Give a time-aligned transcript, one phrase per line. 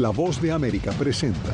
[0.00, 1.52] La voz de América presenta.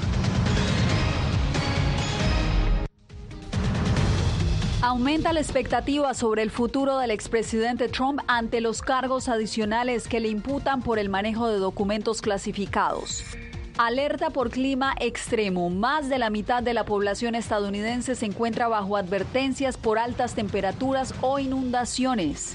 [4.80, 10.28] Aumenta la expectativa sobre el futuro del expresidente Trump ante los cargos adicionales que le
[10.28, 13.24] imputan por el manejo de documentos clasificados.
[13.78, 15.68] Alerta por clima extremo.
[15.68, 21.14] Más de la mitad de la población estadounidense se encuentra bajo advertencias por altas temperaturas
[21.20, 22.54] o inundaciones.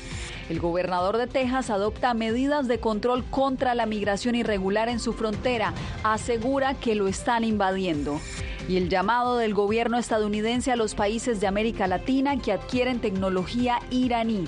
[0.52, 5.74] El gobernador de Texas adopta medidas de control contra la migración irregular en su frontera.
[6.04, 8.20] Asegura que lo están invadiendo.
[8.68, 13.80] Y el llamado del gobierno estadounidense a los países de América Latina que adquieren tecnología
[13.92, 14.44] iraní.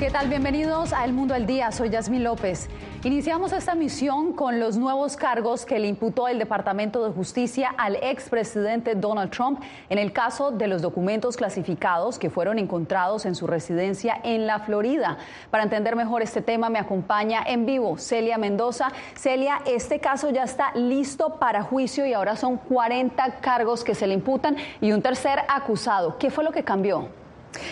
[0.00, 0.28] ¿Qué tal?
[0.28, 1.70] Bienvenidos a El Mundo al Día.
[1.70, 2.68] Soy Yasmín López.
[3.04, 7.96] Iniciamos esta misión con los nuevos cargos que le imputó el Departamento de Justicia al
[7.96, 13.46] expresidente Donald Trump en el caso de los documentos clasificados que fueron encontrados en su
[13.46, 15.18] residencia en la Florida.
[15.50, 18.90] Para entender mejor este tema me acompaña en vivo Celia Mendoza.
[19.14, 24.06] Celia, este caso ya está listo para juicio y ahora son 40 cargos que se
[24.06, 26.16] le imputan y un tercer acusado.
[26.16, 27.23] ¿Qué fue lo que cambió?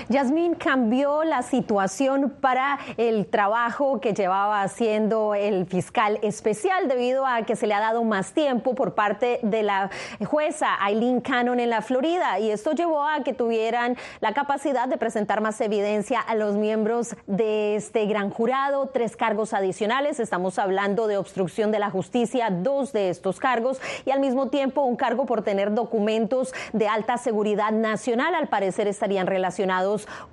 [0.09, 7.43] Yasmín cambió la situación para el trabajo que llevaba haciendo el fiscal especial debido a
[7.43, 9.91] que se le ha dado más tiempo por parte de la
[10.27, 14.99] jueza Eileen Cannon en la Florida y esto llevó a que tuvieran la capacidad de
[14.99, 21.07] presentar más evidencia a los miembros de este gran jurado, tres cargos adicionales, estamos hablando
[21.07, 25.27] de obstrucción de la justicia, dos de estos cargos y al mismo tiempo un cargo
[25.27, 29.72] por tener documentos de alta seguridad nacional, al parecer estarían relacionados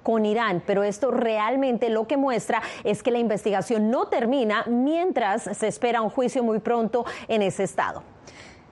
[0.04, 0.62] con Irán.
[0.66, 6.02] Pero esto realmente lo que muestra es que la investigación no termina mientras se espera
[6.02, 8.04] un juicio muy pronto en ese estado.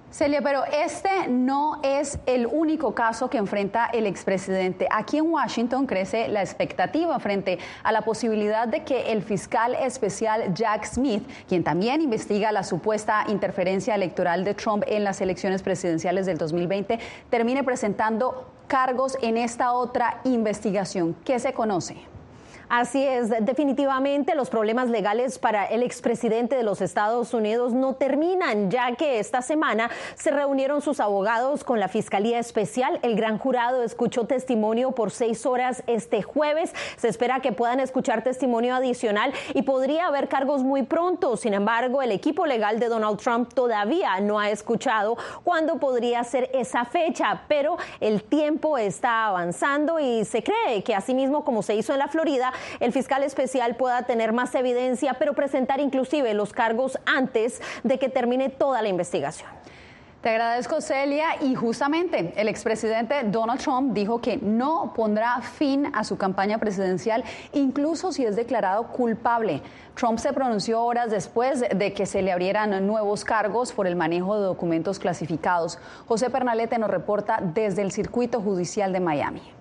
[0.10, 4.88] Celia, pero este no es el único caso que enfrenta el expresidente.
[4.90, 10.54] Aquí en Washington crece la expectativa frente a la posibilidad de que el fiscal especial
[10.54, 16.26] Jack Smith, quien también investiga la supuesta interferencia electoral de Trump en las elecciones presidenciales
[16.26, 17.00] del 2020,
[17.30, 21.18] termine presentando cargos en esta otra investigación.
[21.26, 22.17] ¿Qué se conoce?
[22.70, 28.70] Así es, definitivamente los problemas legales para el expresidente de los Estados Unidos no terminan,
[28.70, 33.00] ya que esta semana se reunieron sus abogados con la Fiscalía Especial.
[33.04, 36.74] El gran jurado escuchó testimonio por seis horas este jueves.
[36.98, 41.38] Se espera que puedan escuchar testimonio adicional y podría haber cargos muy pronto.
[41.38, 46.50] Sin embargo, el equipo legal de Donald Trump todavía no ha escuchado cuándo podría ser
[46.54, 51.94] esa fecha, pero el tiempo está avanzando y se cree que asimismo como se hizo
[51.94, 56.98] en la Florida, el fiscal especial pueda tener más evidencia, pero presentar inclusive los cargos
[57.06, 59.50] antes de que termine toda la investigación.
[60.22, 61.42] Te agradezco, Celia.
[61.42, 67.24] Y justamente el expresidente Donald Trump dijo que no pondrá fin a su campaña presidencial,
[67.54, 69.62] incluso si es declarado culpable.
[69.94, 74.36] Trump se pronunció horas después de que se le abrieran nuevos cargos por el manejo
[74.36, 75.78] de documentos clasificados.
[76.08, 79.57] José Pernalete nos reporta desde el Circuito Judicial de Miami.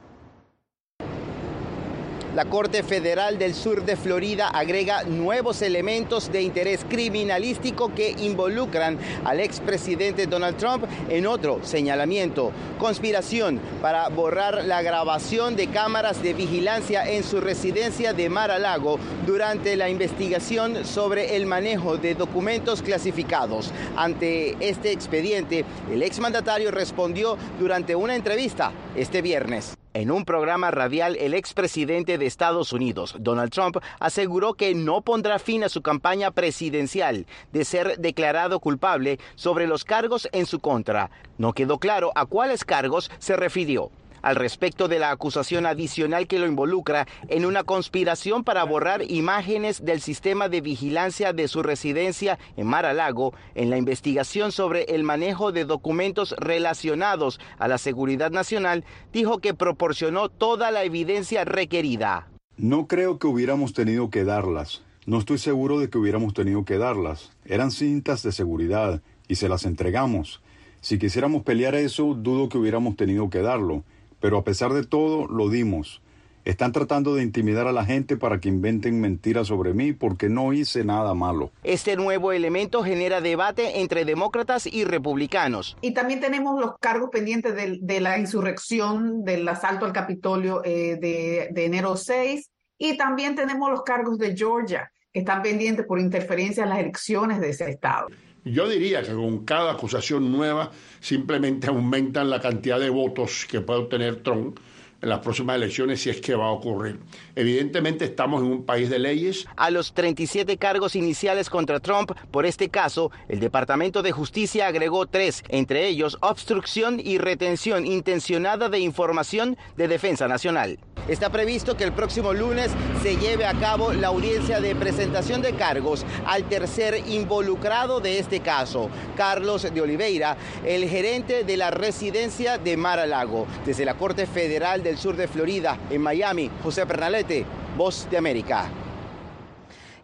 [2.36, 8.98] La Corte Federal del Sur de Florida agrega nuevos elementos de interés criminalístico que involucran
[9.24, 16.34] al expresidente Donald Trump en otro señalamiento, conspiración para borrar la grabación de cámaras de
[16.34, 23.72] vigilancia en su residencia de Mar-a-Lago durante la investigación sobre el manejo de documentos clasificados.
[23.96, 29.74] Ante este expediente, el exmandatario respondió durante una entrevista este viernes.
[29.96, 35.38] En un programa radial, el expresidente de Estados Unidos, Donald Trump, aseguró que no pondrá
[35.38, 41.10] fin a su campaña presidencial de ser declarado culpable sobre los cargos en su contra.
[41.38, 43.90] No quedó claro a cuáles cargos se refirió
[44.26, 49.84] al respecto de la acusación adicional que lo involucra en una conspiración para borrar imágenes
[49.84, 55.52] del sistema de vigilancia de su residencia en Mar-a-Lago en la investigación sobre el manejo
[55.52, 62.26] de documentos relacionados a la seguridad nacional, dijo que proporcionó toda la evidencia requerida.
[62.56, 64.82] No creo que hubiéramos tenido que darlas.
[65.06, 67.30] No estoy seguro de que hubiéramos tenido que darlas.
[67.44, 70.42] Eran cintas de seguridad y se las entregamos.
[70.80, 73.84] Si quisiéramos pelear eso, dudo que hubiéramos tenido que darlo
[74.26, 76.02] pero a pesar de todo lo dimos.
[76.44, 80.52] Están tratando de intimidar a la gente para que inventen mentiras sobre mí porque no
[80.52, 81.52] hice nada malo.
[81.62, 85.76] Este nuevo elemento genera debate entre demócratas y republicanos.
[85.80, 91.50] Y también tenemos los cargos pendientes de, la insurrección, del asalto al Capitolio eh, de,
[91.52, 92.50] de enero 6.
[92.78, 97.38] Y también tenemos los cargos de Georgia, que están pendientes por interferencia en las elecciones
[97.38, 98.08] de ese estado.
[98.46, 100.70] Yo diría que con cada acusación nueva
[101.00, 104.60] simplemente aumentan la cantidad de votos que puede obtener Trump
[105.02, 106.98] en las próximas elecciones si es que va a ocurrir.
[107.34, 109.46] Evidentemente estamos en un país de leyes.
[109.56, 115.06] A los 37 cargos iniciales contra Trump por este caso, el Departamento de Justicia agregó
[115.06, 120.78] tres, entre ellos obstrucción y retención intencionada de información de defensa nacional.
[121.08, 125.52] Está previsto que el próximo lunes se lleve a cabo la audiencia de presentación de
[125.52, 132.58] cargos al tercer involucrado de este caso, Carlos de Oliveira, el gerente de la residencia
[132.58, 133.46] de Mar-a-Lago.
[133.64, 137.44] Desde la Corte Federal del Sur de Florida, en Miami, José Pernalete,
[137.76, 138.66] Voz de América.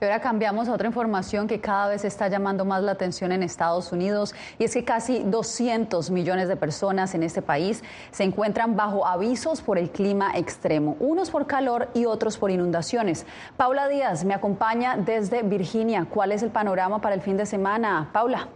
[0.00, 3.44] Y ahora cambiamos a otra información que cada vez está llamando más la atención en
[3.44, 8.75] Estados Unidos y es que casi 200 millones de personas en este país se encuentran
[8.75, 13.25] bajo avisos por el clima extremo, unos por calor y otros por inundaciones.
[13.56, 16.08] Paula Díaz me acompaña desde Virginia.
[16.11, 18.11] ¿Cuál es el panorama para el fin de semana?
[18.12, 18.49] Paula.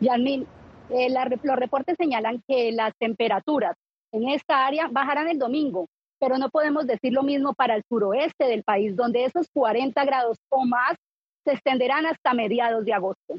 [0.00, 0.46] Yanmin,
[0.88, 3.76] eh, los reportes señalan que las temperaturas
[4.16, 5.86] en esta área bajarán el domingo,
[6.18, 10.38] pero no podemos decir lo mismo para el suroeste del país, donde esos 40 grados
[10.48, 10.96] o más
[11.44, 13.34] se extenderán hasta mediados de agosto.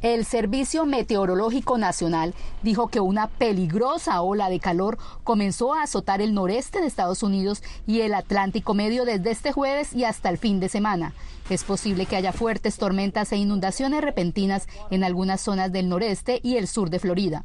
[0.00, 2.32] El Servicio Meteorológico Nacional
[2.62, 7.64] dijo que una peligrosa ola de calor comenzó a azotar el noreste de Estados Unidos
[7.84, 11.14] y el Atlántico Medio desde este jueves y hasta el fin de semana.
[11.50, 16.58] Es posible que haya fuertes tormentas e inundaciones repentinas en algunas zonas del noreste y
[16.58, 17.44] el sur de Florida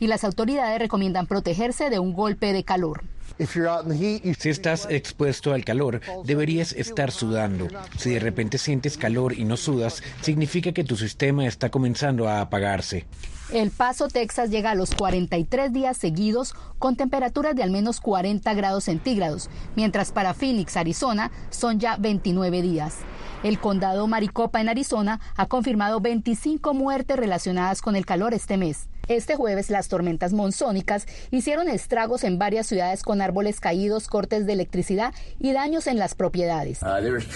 [0.00, 3.04] y las autoridades recomiendan protegerse de un golpe de calor.
[3.38, 7.68] Si estás expuesto al calor, deberías estar sudando.
[7.96, 12.40] Si de repente sientes calor y no sudas, significa que tu sistema está comenzando a
[12.40, 13.06] apagarse.
[13.52, 18.52] El Paso, Texas llega a los 43 días seguidos con temperaturas de al menos 40
[18.54, 22.96] grados centígrados, mientras para Phoenix, Arizona, son ya 29 días.
[23.42, 28.89] El condado Maricopa en Arizona ha confirmado 25 muertes relacionadas con el calor este mes.
[29.10, 34.52] Este jueves las tormentas monzónicas hicieron estragos en varias ciudades con árboles caídos, cortes de
[34.52, 36.78] electricidad y daños en las propiedades.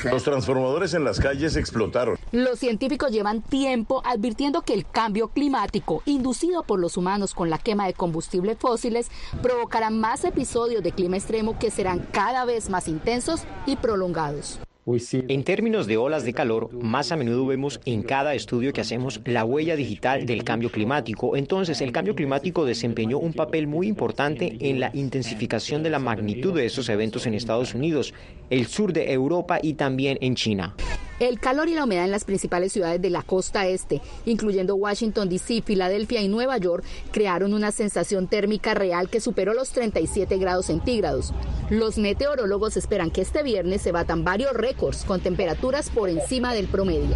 [0.05, 2.17] Los transformadores en las calles explotaron.
[2.31, 7.59] Los científicos llevan tiempo advirtiendo que el cambio climático inducido por los humanos con la
[7.59, 9.09] quema de combustibles fósiles
[9.43, 14.61] provocará más episodios de clima extremo que serán cada vez más intensos y prolongados.
[14.87, 19.19] En términos de olas de calor, más a menudo vemos en cada estudio que hacemos
[19.25, 21.39] la huella digital del cambio climático.
[21.39, 26.55] Entonces, el cambio climático desempeñó un papel muy importante en la intensificación de la magnitud
[26.55, 28.13] de estos eventos en Estados Unidos,
[28.51, 30.75] el sur de Europa y también en China.
[31.21, 35.29] El calor y la humedad en las principales ciudades de la costa este, incluyendo Washington,
[35.29, 40.67] D.C., Filadelfia y Nueva York, crearon una sensación térmica real que superó los 37 grados
[40.67, 41.33] centígrados.
[41.71, 46.67] Los meteorólogos esperan que este viernes se batan varios récords con temperaturas por encima del
[46.67, 47.15] promedio.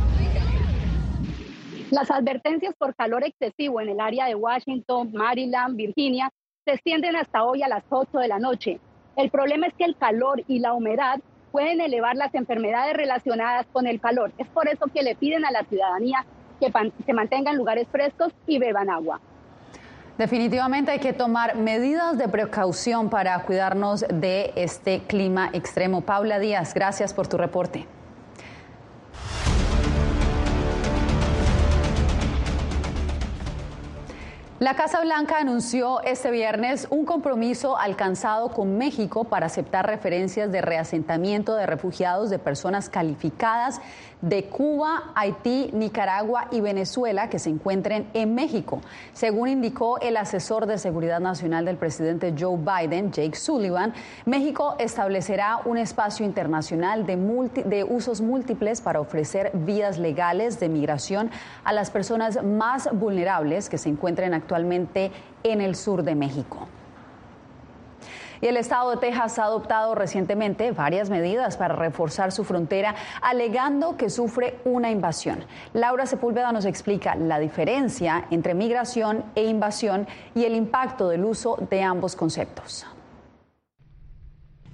[1.91, 6.31] Las advertencias por calor excesivo en el área de Washington, Maryland, Virginia
[6.65, 8.79] se extienden hasta hoy a las 8 de la noche.
[9.17, 11.19] El problema es que el calor y la humedad
[11.51, 14.33] pueden elevar las enfermedades relacionadas con el calor.
[14.39, 16.25] Es por eso que le piden a la ciudadanía
[16.61, 16.73] que
[17.07, 19.21] se mantengan en lugares frescos y beban agua.
[20.19, 26.01] Definitivamente hay que tomar medidas de precaución para cuidarnos de este clima extremo.
[26.01, 27.87] Paula Díaz, gracias por tu reporte.
[34.61, 40.61] La Casa Blanca anunció este viernes un compromiso alcanzado con México para aceptar referencias de
[40.61, 43.81] reasentamiento de refugiados de personas calificadas
[44.21, 48.81] de Cuba, Haití, Nicaragua y Venezuela que se encuentren en México.
[49.13, 53.95] Según indicó el asesor de Seguridad Nacional del presidente Joe Biden, Jake Sullivan,
[54.27, 61.31] México establecerá un espacio internacional de, usos múltiples para ofrecer vías legales de migración
[61.63, 64.48] a las personas más vulnerables que se encuentren actualmente
[65.43, 66.69] en el sur de México.
[68.41, 73.97] Y el estado de Texas ha adoptado recientemente varias medidas para reforzar su frontera, alegando
[73.97, 75.45] que sufre una invasión.
[75.73, 81.59] Laura Sepúlveda nos explica la diferencia entre migración e invasión y el impacto del uso
[81.69, 82.87] de ambos conceptos.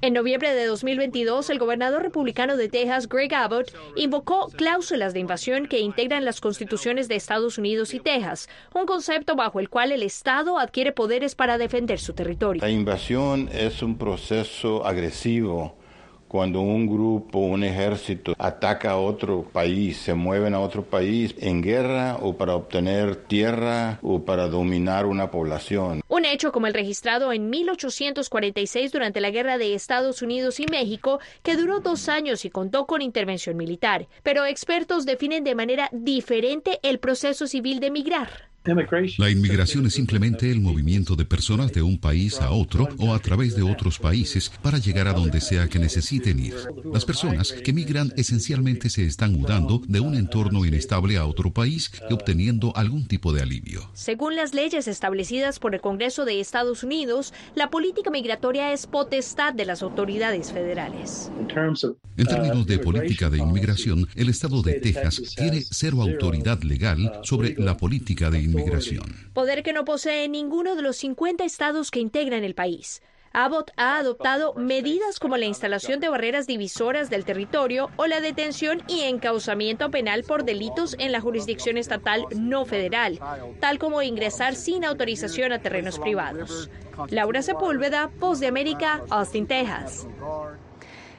[0.05, 5.67] En noviembre de 2022, el gobernador republicano de Texas, Greg Abbott, invocó cláusulas de invasión
[5.67, 10.03] que integran las constituciones de Estados Unidos y Texas, un concepto bajo el cual el
[10.03, 12.61] Estado adquiere poderes para defender su territorio.
[12.61, 15.75] La invasión es un proceso agresivo
[16.35, 21.63] cuando un grupo, un ejército ataca a otro país, se mueven a otro país en
[21.63, 26.01] guerra o para obtener tierra o para dominar una población.
[26.09, 31.21] Un hecho como el registrado en 1846 durante la guerra de Estados Unidos y México,
[31.45, 34.09] que duró dos años y contó con intervención militar.
[34.25, 38.54] Pero expertos definen de manera diferente el proceso civil de migrar.
[39.19, 43.19] La inmigración es simplemente el movimiento de personas de un país a otro o a
[43.19, 46.55] través de otros países para llegar a donde sea que necesiten ir.
[46.91, 51.93] Las personas que migran esencialmente se están mudando de un entorno inestable a otro país
[52.09, 53.83] y obteniendo algún tipo de alivio.
[53.93, 59.53] Según las leyes establecidas por el Congreso de Estados Unidos, la política migratoria es potestad
[59.53, 61.31] de las autoridades federales.
[62.17, 67.55] En términos de política de inmigración, el estado de Texas tiene cero autoridad legal sobre
[67.59, 68.54] la política de inmigración
[69.33, 73.03] Poder que no posee ninguno de los 50 estados que integran el país.
[73.37, 78.81] Abbott ha adoptado medidas como la instalación de barreras divisoras del territorio o la detención
[78.87, 83.19] y encauzamiento penal por delitos en la jurisdicción estatal no federal,
[83.59, 86.71] tal como ingresar sin autorización a terrenos privados.
[87.11, 90.07] Laura Sepúlveda, Voz de América, Austin, Texas.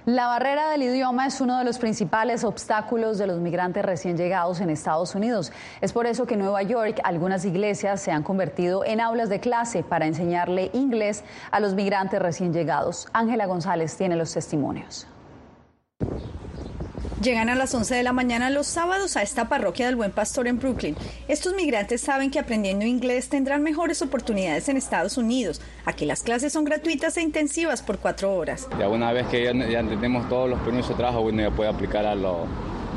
[0.05, 4.62] La barrera del idioma es uno de los principales obstáculos de los migrantes recién llegados
[4.62, 5.51] en Estados Unidos.
[5.81, 9.39] Es por eso que en Nueva York algunas iglesias se han convertido en aulas de
[9.39, 13.07] clase para enseñarle inglés a los migrantes recién llegados.
[13.13, 15.07] Ángela González tiene los testimonios.
[17.25, 20.48] Llegan a las 11 de la mañana los sábados a esta parroquia del Buen Pastor
[20.48, 20.96] en Brooklyn.
[21.27, 25.60] Estos migrantes saben que aprendiendo inglés tendrán mejores oportunidades en Estados Unidos.
[25.86, 28.70] Aquí las clases son gratuitas e intensivas por cuatro horas.
[28.77, 31.72] Ya una vez que ya, ya tenemos todos los permisos de trabajo, uno ya puede
[31.72, 32.46] aplicar a lo,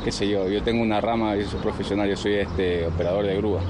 [0.05, 3.35] qué sé yo, yo tengo una rama, yo soy profesional, yo soy este operador de
[3.35, 3.61] grúa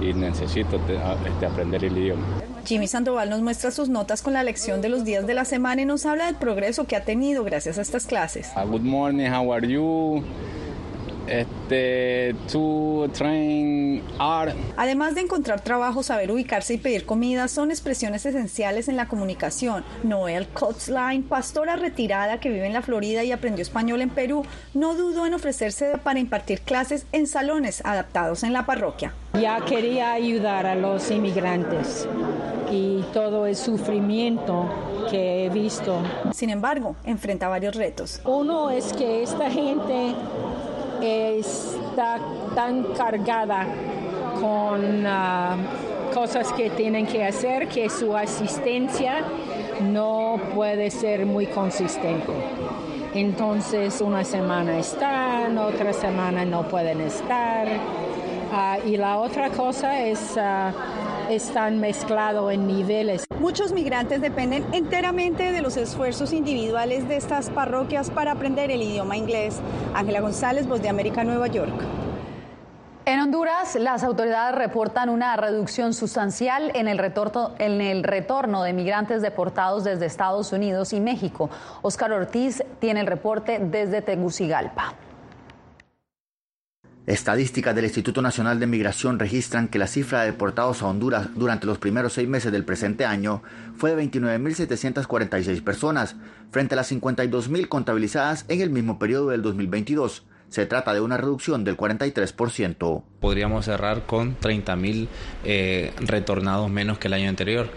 [0.00, 2.41] y necesito este, aprender el idioma.
[2.64, 5.82] Jimmy Sandoval nos muestra sus notas con la lección de los días de la semana
[5.82, 8.50] y nos habla del progreso que ha tenido gracias a estas clases.
[8.56, 10.22] Uh, good morning, how are you?
[11.26, 14.54] Este, to train art.
[14.76, 19.84] Además de encontrar trabajo, saber ubicarse y pedir comida son expresiones esenciales en la comunicación.
[20.02, 24.94] Noel Cotsline, pastora retirada que vive en la Florida y aprendió español en Perú, no
[24.94, 29.14] dudó en ofrecerse para impartir clases en salones adaptados en la parroquia.
[29.34, 32.06] Ya quería ayudar a los inmigrantes
[32.70, 34.68] y todo el sufrimiento
[35.10, 36.00] que he visto.
[36.32, 38.20] Sin embargo, enfrenta varios retos.
[38.24, 40.14] Uno es que esta gente
[41.02, 42.18] está
[42.54, 43.66] tan cargada
[44.40, 45.56] con ah,
[46.14, 49.24] cosas que tienen que hacer que su asistencia
[49.80, 52.32] no puede ser muy consistente.
[53.14, 57.66] Entonces una semana están, otra semana no pueden estar.
[58.52, 63.24] Ah, y la otra cosa es, uh, están mezclados en niveles.
[63.42, 69.16] Muchos migrantes dependen enteramente de los esfuerzos individuales de estas parroquias para aprender el idioma
[69.16, 69.60] inglés.
[69.94, 71.74] Ángela González, Voz de América, Nueva York.
[73.04, 80.06] En Honduras, las autoridades reportan una reducción sustancial en el, retorno, de migrantes deportados desde
[80.06, 81.50] Estados Unidos y México.
[81.82, 84.94] Oscar Ortiz tiene el reporte desde Tegucigalpa.
[87.06, 91.66] Estadísticas del Instituto Nacional de Migración registran que la cifra de deportados a Honduras durante
[91.66, 93.42] los primeros seis meses del presente año
[93.76, 96.14] fue de 29.746 personas,
[96.52, 100.22] frente a las 52.000 contabilizadas en el mismo periodo del 2022.
[100.52, 103.02] Se trata de una reducción del 43%.
[103.20, 105.08] Podríamos cerrar con 30.000
[105.44, 107.70] eh, retornados menos que el año anterior.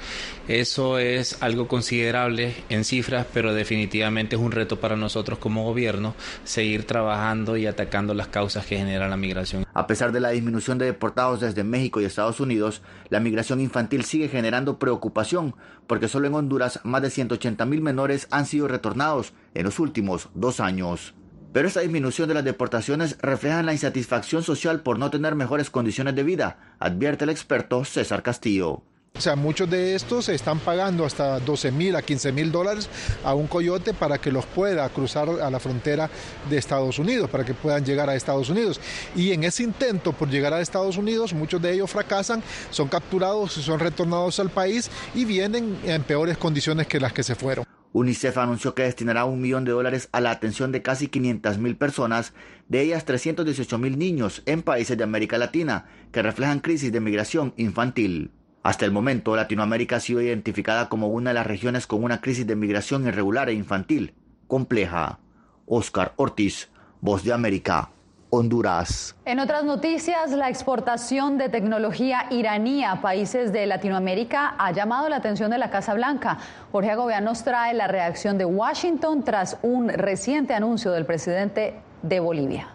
[0.50, 6.15] Eso es algo considerable en cifras, pero definitivamente es un reto para nosotros como gobierno
[6.44, 9.65] seguir trabajando y atacando las causas que generan la migración.
[9.74, 14.03] A pesar de la disminución de deportados desde México y Estados Unidos, la migración infantil
[14.03, 15.55] sigue generando preocupación,
[15.88, 20.60] porque solo en Honduras más de 180.000 menores han sido retornados en los últimos dos
[20.60, 21.13] años.
[21.55, 26.13] Pero esta disminución de las deportaciones refleja la insatisfacción social por no tener mejores condiciones
[26.13, 28.83] de vida, advierte el experto César Castillo.
[29.15, 32.89] O sea, muchos de estos están pagando hasta 12 mil a 15 mil dólares
[33.24, 36.09] a un coyote para que los pueda cruzar a la frontera
[36.50, 38.81] de Estados Unidos, para que puedan llegar a Estados Unidos.
[39.15, 43.55] Y en ese intento por llegar a Estados Unidos, muchos de ellos fracasan, son capturados
[43.55, 47.65] y son retornados al país y vienen en peores condiciones que las que se fueron.
[47.95, 52.33] UNICEF anunció que destinará un millón de dólares a la atención de casi 500.000 personas,
[52.67, 58.31] de ellas 318.000 niños en países de América Latina, que reflejan crisis de migración infantil.
[58.63, 62.45] Hasta el momento, Latinoamérica ha sido identificada como una de las regiones con una crisis
[62.45, 64.13] de migración irregular e infantil
[64.47, 65.21] compleja.
[65.65, 66.67] Oscar Ortiz,
[66.99, 67.91] Voz de América,
[68.35, 69.15] Honduras.
[69.25, 75.17] En otras noticias, la exportación de tecnología iraní a países de Latinoamérica ha llamado la
[75.17, 76.37] atención de la Casa Blanca.
[76.71, 82.19] Jorge Agobián nos trae la reacción de Washington tras un reciente anuncio del presidente de
[82.19, 82.67] Bolivia.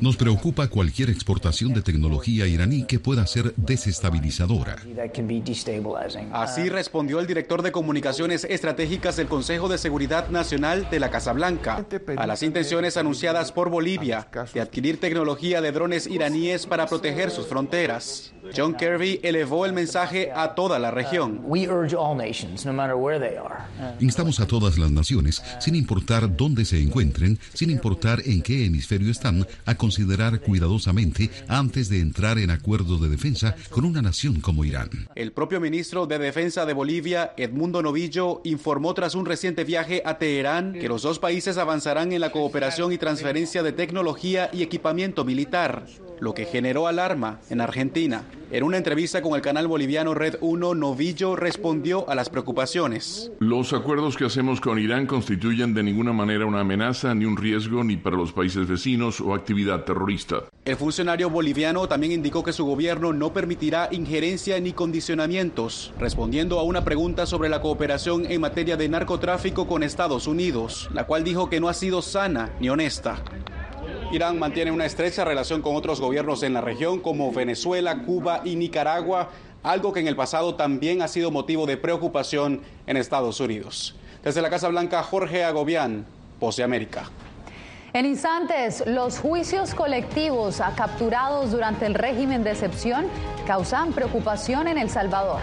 [0.00, 4.76] Nos preocupa cualquier exportación de tecnología iraní que pueda ser desestabilizadora.
[6.32, 11.32] Así respondió el director de comunicaciones estratégicas del Consejo de Seguridad Nacional de la Casa
[11.32, 11.84] Blanca
[12.16, 17.46] a las intenciones anunciadas por Bolivia de adquirir tecnología de drones iraníes para proteger sus
[17.46, 18.32] fronteras.
[18.54, 21.42] John Kirby elevó el mensaje a toda la región.
[24.00, 29.10] Instamos a todas las naciones, sin importar dónde se encuentren, sin importar en qué hemisferio
[29.10, 34.64] están, a considerar cuidadosamente antes de entrar en acuerdo de defensa con una nación como
[34.64, 34.90] Irán.
[35.16, 40.18] El propio ministro de Defensa de Bolivia, Edmundo Novillo, informó tras un reciente viaje a
[40.18, 45.24] Teherán que los dos países avanzarán en la cooperación y transferencia de tecnología y equipamiento
[45.24, 45.86] militar
[46.20, 48.24] lo que generó alarma en Argentina.
[48.50, 53.32] En una entrevista con el canal boliviano Red 1, Novillo respondió a las preocupaciones.
[53.40, 57.82] Los acuerdos que hacemos con Irán constituyen de ninguna manera una amenaza ni un riesgo
[57.84, 60.44] ni para los países vecinos o actividad terrorista.
[60.64, 66.64] El funcionario boliviano también indicó que su gobierno no permitirá injerencia ni condicionamientos, respondiendo a
[66.64, 71.48] una pregunta sobre la cooperación en materia de narcotráfico con Estados Unidos, la cual dijo
[71.48, 73.22] que no ha sido sana ni honesta.
[74.12, 78.56] Irán mantiene una estrecha relación con otros gobiernos en la región como Venezuela, Cuba y
[78.56, 79.30] Nicaragua,
[79.62, 83.96] algo que en el pasado también ha sido motivo de preocupación en Estados Unidos.
[84.22, 86.06] Desde la Casa Blanca, Jorge Agobián,
[86.56, 87.10] de América.
[87.94, 93.06] En instantes, los juicios colectivos a capturados durante el régimen de excepción
[93.46, 95.38] causan preocupación en El Salvador.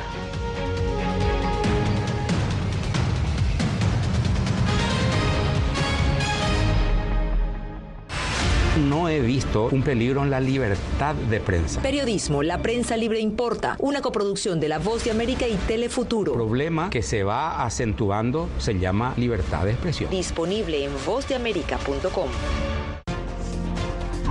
[8.91, 11.81] No he visto un peligro en la libertad de prensa.
[11.81, 16.33] Periodismo, la prensa libre importa, una coproducción de La Voz de América y Telefuturo.
[16.33, 20.09] El problema que se va acentuando se llama libertad de expresión.
[20.09, 22.29] Disponible en vozdeamerica.com.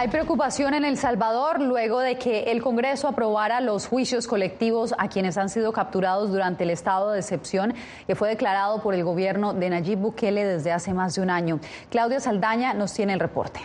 [0.00, 5.08] Hay preocupación en El Salvador luego de que el Congreso aprobara los juicios colectivos a
[5.08, 7.74] quienes han sido capturados durante el estado de excepción
[8.06, 11.58] que fue declarado por el gobierno de Nayib Bukele desde hace más de un año.
[11.90, 13.58] Claudia Saldaña nos tiene el reporte.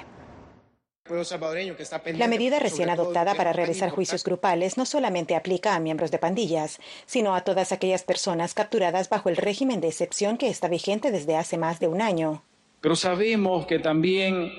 [2.15, 6.79] La medida recién adoptada para realizar juicios grupales no solamente aplica a miembros de pandillas,
[7.05, 11.37] sino a todas aquellas personas capturadas bajo el régimen de excepción que está vigente desde
[11.37, 12.41] hace más de un año.
[12.81, 14.51] Pero sabemos que también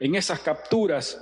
[0.00, 1.20] en esas capturas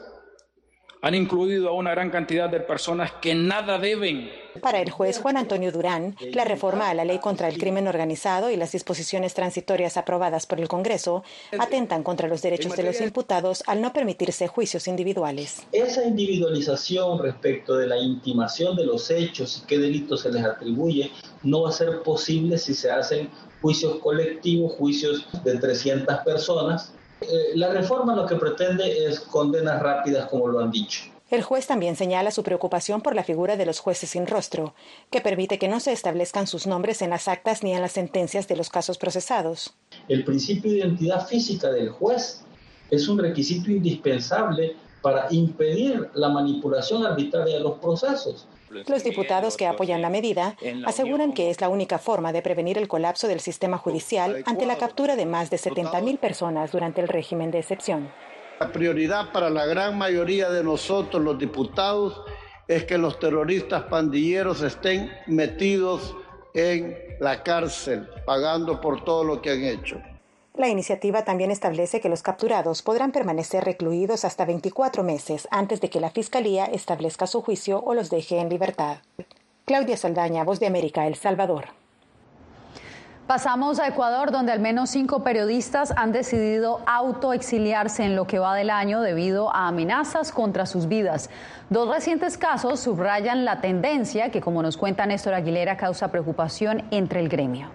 [1.00, 4.30] han incluido a una gran cantidad de personas que nada deben.
[4.60, 8.50] Para el juez Juan Antonio Durán, la reforma a la ley contra el crimen organizado
[8.50, 11.22] y las disposiciones transitorias aprobadas por el Congreso
[11.56, 15.62] atentan contra los derechos de los imputados al no permitirse juicios individuales.
[15.70, 21.12] Esa individualización respecto de la intimación de los hechos y qué delitos se les atribuye
[21.44, 27.52] no va a ser posible si se hacen juicios colectivos, juicios de 300 personas eh,
[27.54, 31.04] la reforma lo que pretende es condenas rápidas, como lo han dicho.
[31.30, 34.74] El juez también señala su preocupación por la figura de los jueces sin rostro,
[35.10, 38.48] que permite que no se establezcan sus nombres en las actas ni en las sentencias
[38.48, 39.74] de los casos procesados.
[40.08, 42.42] El principio de identidad física del juez
[42.90, 48.46] es un requisito indispensable para impedir la manipulación arbitraria de los procesos.
[48.70, 52.88] Los diputados que apoyan la medida aseguran que es la única forma de prevenir el
[52.88, 57.50] colapso del sistema judicial ante la captura de más de 70.000 personas durante el régimen
[57.50, 58.10] de excepción.
[58.60, 62.20] La prioridad para la gran mayoría de nosotros, los diputados,
[62.66, 66.16] es que los terroristas pandilleros estén metidos
[66.54, 70.00] en la cárcel, pagando por todo lo que han hecho.
[70.58, 75.88] La iniciativa también establece que los capturados podrán permanecer recluidos hasta 24 meses antes de
[75.88, 78.96] que la Fiscalía establezca su juicio o los deje en libertad.
[79.66, 81.66] Claudia Saldaña, Voz de América, El Salvador.
[83.28, 88.56] Pasamos a Ecuador, donde al menos cinco periodistas han decidido autoexiliarse en lo que va
[88.56, 91.30] del año debido a amenazas contra sus vidas.
[91.70, 97.20] Dos recientes casos subrayan la tendencia que, como nos cuenta Néstor Aguilera, causa preocupación entre
[97.20, 97.70] el gremio.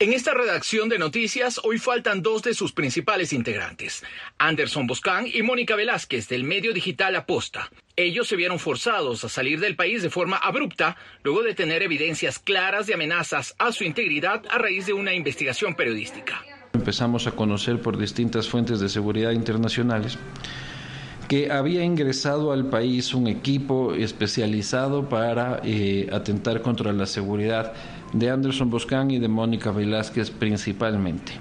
[0.00, 4.02] En esta redacción de noticias hoy faltan dos de sus principales integrantes,
[4.38, 7.70] Anderson Boscán y Mónica Velázquez del medio digital Aposta.
[7.94, 12.40] Ellos se vieron forzados a salir del país de forma abrupta luego de tener evidencias
[12.40, 16.44] claras de amenazas a su integridad a raíz de una investigación periodística.
[16.72, 20.18] Empezamos a conocer por distintas fuentes de seguridad internacionales
[21.28, 27.72] que había ingresado al país un equipo especializado para eh, atentar contra la seguridad
[28.14, 31.32] de Anderson Boscan y de Mónica Velázquez principalmente.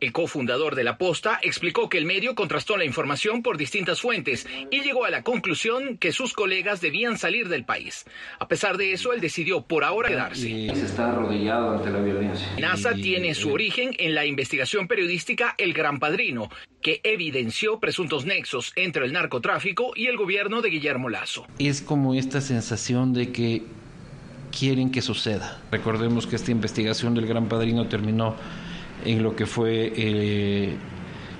[0.00, 4.46] El cofundador de La Posta explicó que el medio contrastó la información por distintas fuentes
[4.70, 8.04] y llegó a la conclusión que sus colegas debían salir del país.
[8.38, 10.50] A pesar de eso, él decidió por ahora quedarse.
[10.50, 12.46] Y se está arrodillado ante la violencia.
[12.60, 16.50] NASA tiene su origen en la investigación periodística El Gran Padrino,
[16.82, 21.46] que evidenció presuntos nexos entre el narcotráfico y el gobierno de Guillermo Lazo.
[21.58, 23.62] Es como esta sensación de que
[24.56, 25.60] quieren que suceda.
[25.70, 28.36] Recordemos que esta investigación del Gran Padrino terminó
[29.04, 30.76] en lo que fue eh,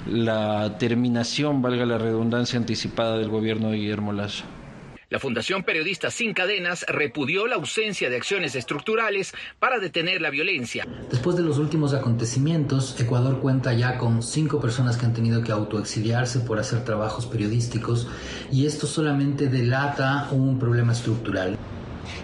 [0.06, 4.44] la terminación, valga la redundancia, anticipada del gobierno de Guillermo Lazo.
[5.10, 10.84] La Fundación Periodistas Sin Cadenas repudió la ausencia de acciones estructurales para detener la violencia.
[11.08, 15.52] Después de los últimos acontecimientos, Ecuador cuenta ya con cinco personas que han tenido que
[15.52, 18.08] autoexiliarse por hacer trabajos periodísticos
[18.50, 21.56] y esto solamente delata un problema estructural.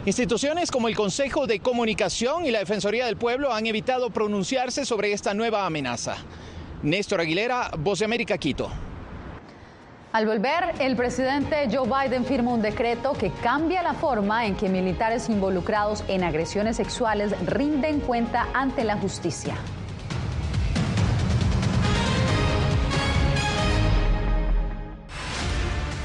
[0.06, 5.12] Instituciones como el Consejo de Comunicación y la Defensoría del Pueblo han evitado pronunciarse sobre
[5.12, 6.16] esta nueva amenaza.
[6.82, 8.70] Néstor Aguilera, Voz de América, Quito.
[10.12, 14.68] Al volver, el presidente Joe Biden firma un decreto que cambia la forma en que
[14.68, 19.54] militares involucrados en agresiones sexuales rinden cuenta ante la justicia.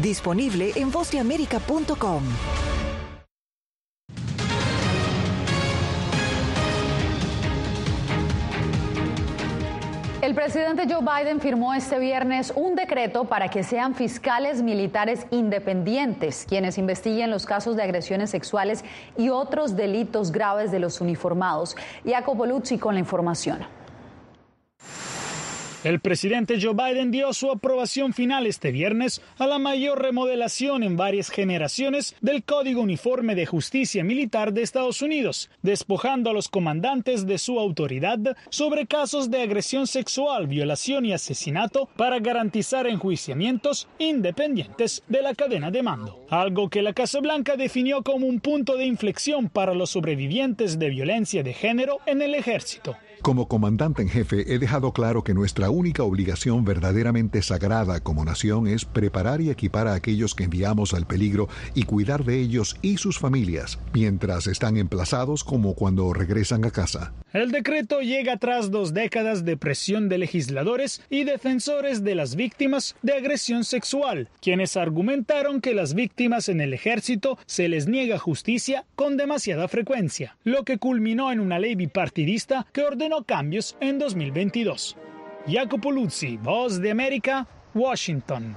[0.00, 2.22] Disponible en vozdeamerica.com.
[10.22, 16.46] El presidente Joe Biden firmó este viernes un decreto para que sean fiscales militares independientes
[16.48, 18.84] quienes investiguen los casos de agresiones sexuales
[19.18, 21.76] y otros delitos graves de los uniformados.
[22.06, 23.79] Jacopo Luzzi con la información.
[25.82, 30.98] El presidente Joe Biden dio su aprobación final este viernes a la mayor remodelación en
[30.98, 37.26] varias generaciones del Código Uniforme de Justicia Militar de Estados Unidos, despojando a los comandantes
[37.26, 38.18] de su autoridad
[38.50, 45.70] sobre casos de agresión sexual, violación y asesinato para garantizar enjuiciamientos independientes de la cadena
[45.70, 49.88] de mando, algo que la Casa Blanca definió como un punto de inflexión para los
[49.88, 52.98] sobrevivientes de violencia de género en el ejército.
[53.22, 58.66] Como comandante en jefe he dejado claro que nuestra única obligación verdaderamente sagrada como nación
[58.66, 62.96] es preparar y equipar a aquellos que enviamos al peligro y cuidar de ellos y
[62.96, 67.12] sus familias mientras están emplazados como cuando regresan a casa.
[67.34, 72.96] El decreto llega tras dos décadas de presión de legisladores y defensores de las víctimas
[73.02, 78.86] de agresión sexual, quienes argumentaron que las víctimas en el ejército se les niega justicia
[78.96, 84.96] con demasiada frecuencia, lo que culminó en una ley bipartidista que ordenó cambios en 2022.
[85.46, 88.54] Jacopo Luzzi, Voz de América, Washington.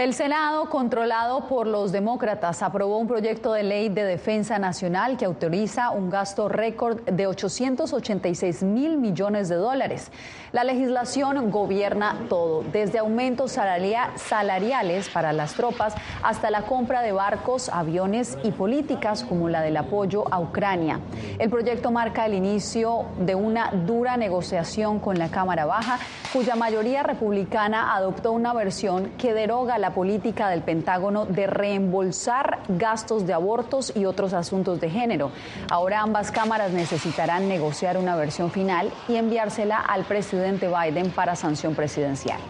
[0.00, 5.26] El Senado, controlado por los demócratas, aprobó un proyecto de ley de defensa nacional que
[5.26, 10.10] autoriza un gasto récord de 886 mil millones de dólares.
[10.52, 17.68] La legislación gobierna todo, desde aumentos salariales para las tropas hasta la compra de barcos,
[17.68, 20.98] aviones y políticas como la del apoyo a Ucrania.
[21.38, 25.98] El proyecto marca el inicio de una dura negociación con la Cámara Baja,
[26.32, 33.26] cuya mayoría republicana adoptó una versión que deroga la política del Pentágono de reembolsar gastos
[33.26, 35.30] de abortos y otros asuntos de género.
[35.70, 41.74] Ahora ambas cámaras necesitarán negociar una versión final y enviársela al presidente Biden para sanción
[41.74, 42.40] presidencial.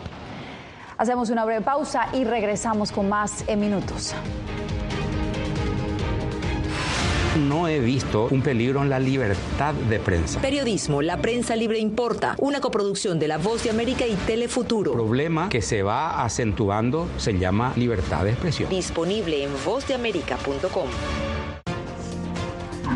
[0.97, 4.15] Hacemos una breve pausa y regresamos con más en minutos.
[7.37, 10.41] No he visto un peligro en la libertad de prensa.
[10.41, 14.91] Periodismo, la prensa libre importa, una coproducción de La Voz de América y Telefuturo.
[14.91, 18.69] El problema que se va acentuando se llama libertad de expresión.
[18.69, 20.89] Disponible en vozdeamerica.com.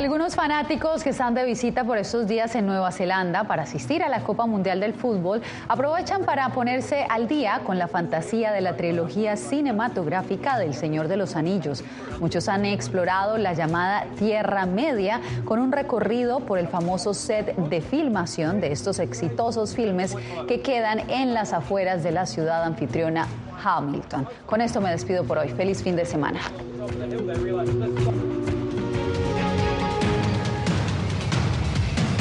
[0.00, 4.08] Algunos fanáticos que están de visita por estos días en Nueva Zelanda para asistir a
[4.08, 8.78] la Copa Mundial del Fútbol aprovechan para ponerse al día con la fantasía de la
[8.78, 11.84] trilogía cinematográfica del Señor de los Anillos.
[12.18, 17.82] Muchos han explorado la llamada Tierra Media con un recorrido por el famoso set de
[17.82, 20.16] filmación de estos exitosos filmes
[20.48, 23.28] que quedan en las afueras de la ciudad anfitriona
[23.62, 24.26] Hamilton.
[24.46, 25.50] Con esto me despido por hoy.
[25.50, 26.40] Feliz fin de semana.